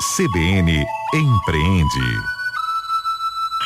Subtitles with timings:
[0.00, 2.39] CBN Empreende.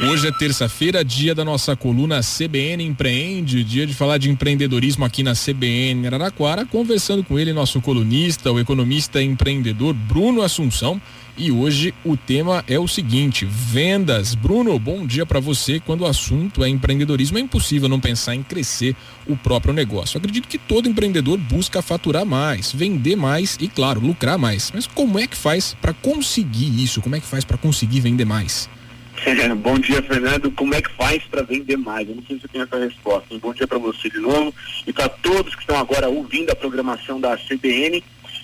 [0.01, 5.23] Hoje é terça-feira, dia da nossa coluna CBN Empreende, dia de falar de empreendedorismo aqui
[5.23, 11.01] na CBN Araraquara, conversando com ele, nosso colunista, o economista empreendedor Bruno Assunção.
[11.39, 14.35] E hoje o tema é o seguinte: vendas.
[14.35, 15.79] Bruno, bom dia para você.
[15.79, 18.97] Quando o assunto é empreendedorismo, é impossível não pensar em crescer
[19.29, 20.17] o próprio negócio.
[20.17, 24.73] Eu acredito que todo empreendedor busca faturar mais, vender mais e, claro, lucrar mais.
[24.75, 27.01] Mas como é que faz para conseguir isso?
[27.01, 28.69] Como é que faz para conseguir vender mais?
[29.63, 30.51] Bom dia, Fernando.
[30.51, 32.09] Como é que faz para vender mais?
[32.09, 33.35] Eu não sei se eu tenho essa resposta.
[33.35, 34.55] Um bom dia para você de novo
[34.87, 38.03] e para todos que estão agora ouvindo a programação da CBN.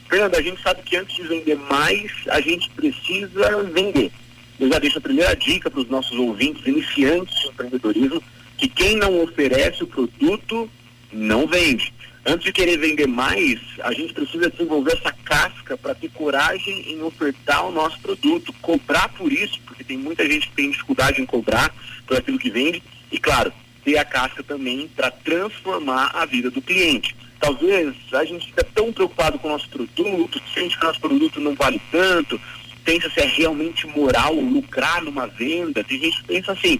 [0.08, 4.10] Fernando, a gente sabe que antes de vender mais, a gente precisa vender.
[4.58, 8.22] Eu já deixo a primeira dica para os nossos ouvintes, iniciantes de empreendedorismo,
[8.56, 10.70] que quem não oferece o produto
[11.12, 11.92] não vende.
[12.26, 17.02] Antes de querer vender mais, a gente precisa desenvolver essa casca para ter coragem em
[17.02, 19.58] ofertar o nosso produto, cobrar por isso,
[19.90, 21.74] tem muita gente que tem dificuldade em cobrar
[22.06, 23.52] por aquilo que vende, e claro,
[23.84, 27.16] ter a casca também para transformar a vida do cliente.
[27.40, 31.40] Talvez a gente fica tão preocupado com o nosso produto, sente que o nosso produto
[31.40, 32.40] não vale tanto,
[32.84, 35.82] pensa se é realmente moral lucrar numa venda.
[35.82, 36.78] Tem gente que pensa assim.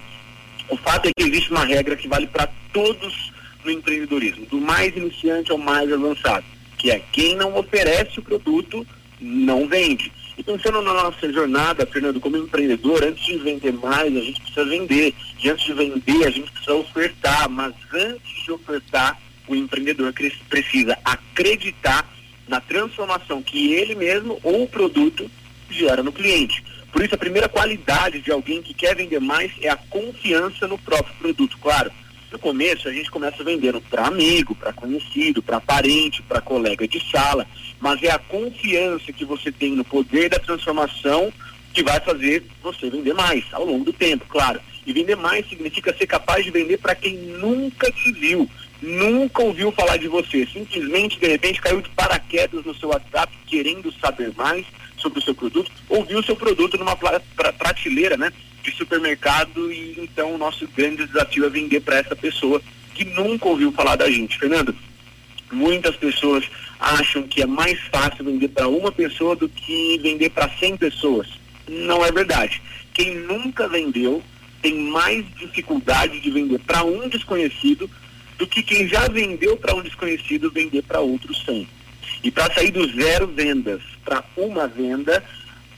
[0.68, 3.32] O fato é que existe uma regra que vale para todos
[3.64, 6.44] no empreendedorismo, do mais iniciante ao mais avançado,
[6.78, 8.86] que é quem não oferece o produto
[9.20, 10.12] não vende.
[10.40, 14.64] E pensando na nossa jornada, Fernando, como empreendedor, antes de vender mais, a gente precisa
[14.64, 15.14] vender.
[15.38, 17.46] E antes de vender, a gente precisa ofertar.
[17.50, 20.14] Mas antes de ofertar, o empreendedor
[20.48, 22.10] precisa acreditar
[22.48, 25.30] na transformação que ele mesmo ou o produto
[25.68, 26.64] gera no cliente.
[26.90, 30.78] Por isso, a primeira qualidade de alguém que quer vender mais é a confiança no
[30.78, 31.58] próprio produto.
[31.58, 31.92] Claro,
[32.30, 37.00] no começo, a gente começa vendendo para amigo, para conhecido, para parente, para colega de
[37.10, 37.46] sala,
[37.80, 41.32] mas é a confiança que você tem no poder da transformação
[41.72, 44.60] que vai fazer você vender mais ao longo do tempo, claro.
[44.86, 48.48] E vender mais significa ser capaz de vender para quem nunca te viu,
[48.80, 53.92] nunca ouviu falar de você, simplesmente de repente caiu de paraquedas no seu WhatsApp querendo
[53.92, 54.64] saber mais
[55.00, 58.32] sobre o seu produto, ou viu o seu produto numa prateleira, né?
[58.62, 62.60] de supermercado e então o nosso grande desafio é vender para essa pessoa
[62.94, 64.38] que nunca ouviu falar da gente.
[64.38, 64.74] Fernando,
[65.50, 66.44] muitas pessoas
[66.78, 71.28] acham que é mais fácil vender para uma pessoa do que vender para 100 pessoas.
[71.68, 72.60] Não é verdade.
[72.92, 74.22] Quem nunca vendeu
[74.60, 77.88] tem mais dificuldade de vender para um desconhecido
[78.36, 81.66] do que quem já vendeu para um desconhecido vender para outros 100.
[82.22, 85.22] E para sair do zero vendas para uma venda,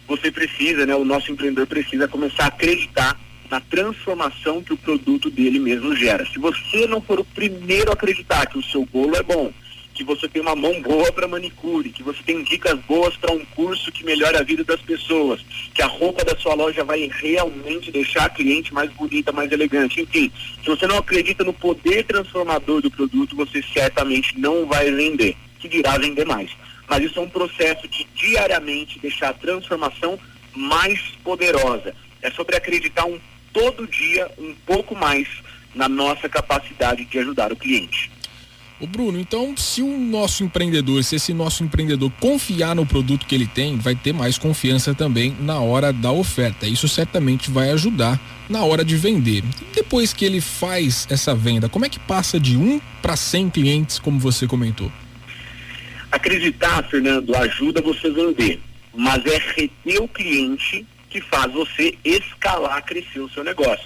[0.07, 3.19] você precisa, né, o nosso empreendedor precisa começar a acreditar
[3.51, 6.25] na transformação que o produto dele mesmo gera.
[6.27, 9.53] Se você não for o primeiro a acreditar que o seu bolo é bom,
[9.93, 13.45] que você tem uma mão boa para manicure, que você tem dicas boas para um
[13.45, 15.41] curso que melhora a vida das pessoas,
[15.75, 20.01] que a roupa da sua loja vai realmente deixar a cliente mais bonita, mais elegante.
[20.01, 20.33] Enfim,
[20.63, 25.69] se você não acredita no poder transformador do produto, você certamente não vai vender, que
[25.69, 26.51] dirá vender mais
[26.93, 30.19] mas isso é um processo de diariamente deixar a transformação
[30.55, 31.95] mais poderosa.
[32.21, 33.19] É sobre acreditar um
[33.51, 35.27] todo dia um pouco mais
[35.75, 38.11] na nossa capacidade de ajudar o cliente.
[38.79, 43.35] O Bruno, então se o nosso empreendedor, se esse nosso empreendedor confiar no produto que
[43.35, 46.67] ele tem, vai ter mais confiança também na hora da oferta.
[46.67, 48.21] Isso certamente vai ajudar
[48.51, 49.43] na hora de vender.
[49.75, 53.99] Depois que ele faz essa venda, como é que passa de um para 100 clientes,
[53.99, 54.93] como você comentou?
[56.23, 58.61] Acreditar, Fernando, ajuda você a vender,
[58.95, 63.85] mas é reter o cliente que faz você escalar, crescer o seu negócio.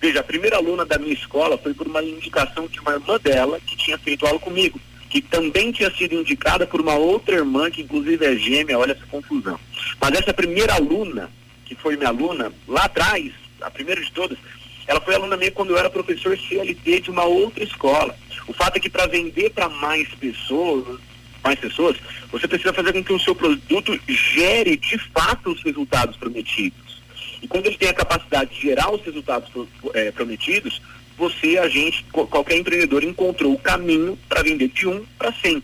[0.00, 3.60] Veja, a primeira aluna da minha escola foi por uma indicação de uma irmã dela
[3.60, 4.80] que tinha feito aula comigo,
[5.10, 9.04] que também tinha sido indicada por uma outra irmã, que inclusive é gêmea, olha essa
[9.04, 9.60] confusão.
[10.00, 11.30] Mas essa primeira aluna,
[11.66, 13.30] que foi minha aluna, lá atrás,
[13.60, 14.38] a primeira de todas,
[14.86, 18.16] ela foi aluna minha quando eu era professor CLT de uma outra escola.
[18.48, 20.98] O fato é que para vender para mais pessoas,
[21.44, 21.96] mais pessoas,
[22.32, 27.02] você precisa fazer com que o seu produto gere de fato os resultados prometidos.
[27.42, 29.50] E quando ele tem a capacidade de gerar os resultados
[29.92, 30.80] é, prometidos,
[31.16, 35.62] você, a gente, qualquer empreendedor encontrou o caminho para vender de 1 para 100.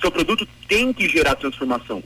[0.00, 2.02] Seu produto tem que gerar transformação.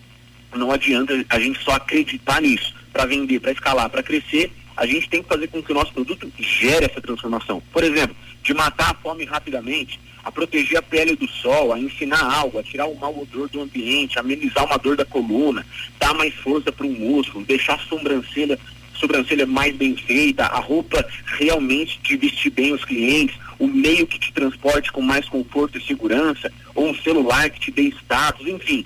[0.55, 2.75] Não adianta a gente só acreditar nisso.
[2.93, 5.93] Para vender, para escalar, para crescer, a gente tem que fazer com que o nosso
[5.93, 7.63] produto gere essa transformação.
[7.73, 12.21] Por exemplo, de matar a fome rapidamente, a proteger a pele do sol, a ensinar
[12.21, 15.65] algo, a tirar o mau odor do ambiente, amenizar uma dor da coluna,
[16.01, 18.59] dar mais força para o músculo, deixar a sobrancelha,
[18.95, 21.07] sobrancelha mais bem feita, a roupa
[21.39, 25.87] realmente te vestir bem os clientes, o meio que te transporte com mais conforto e
[25.87, 28.85] segurança, ou um celular que te dê status, enfim.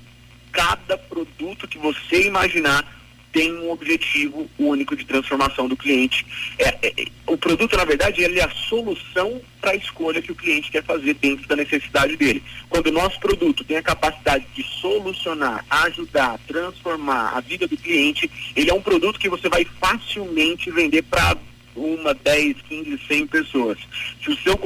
[0.51, 2.85] Cada produto que você imaginar
[3.31, 6.25] tem um objetivo único de transformação do cliente.
[6.57, 10.31] É, é, é o produto, na verdade, ele é a solução para a escolha que
[10.31, 12.43] o cliente quer fazer dentro da necessidade dele.
[12.69, 18.29] Quando o nosso produto tem a capacidade de solucionar, ajudar, transformar a vida do cliente,
[18.55, 21.37] ele é um produto que você vai facilmente vender para
[21.75, 23.77] uma, 10, 15, 100 pessoas.
[24.21, 24.59] Se o seu,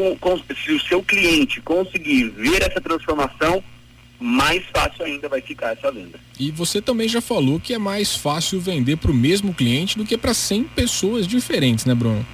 [0.63, 3.63] se o seu cliente conseguir ver essa transformação,
[4.19, 6.19] mais fácil ainda vai ficar essa venda.
[6.39, 10.05] E você também já falou que é mais fácil vender para o mesmo cliente do
[10.05, 12.25] que para 100 pessoas diferentes, né, Bruno?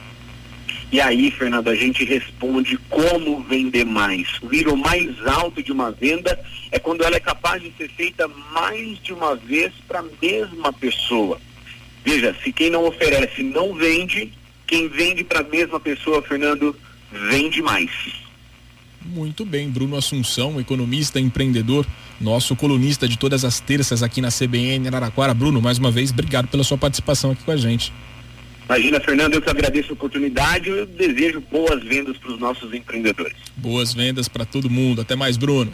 [0.92, 4.28] E aí, Fernando, a gente responde como vender mais.
[4.42, 6.38] O nível mais alto de uma venda
[6.70, 10.74] é quando ela é capaz de ser feita mais de uma vez para a mesma
[10.74, 11.40] pessoa.
[12.04, 14.34] Veja, se quem não oferece não vende,
[14.68, 16.76] quem vende para a mesma pessoa, Fernando,
[17.10, 17.90] vende mais.
[19.06, 21.86] Muito bem, Bruno Assunção, economista, empreendedor,
[22.20, 25.34] nosso colunista de todas as terças aqui na CBN Araraquara.
[25.34, 27.92] Bruno, mais uma vez, obrigado pela sua participação aqui com a gente.
[28.66, 33.36] Imagina, Fernando, eu que agradeço a oportunidade e desejo boas vendas para os nossos empreendedores.
[33.58, 35.02] Boas vendas para todo mundo.
[35.02, 35.74] Até mais, Bruno.